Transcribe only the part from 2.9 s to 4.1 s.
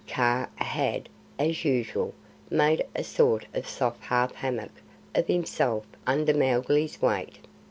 a sort of soft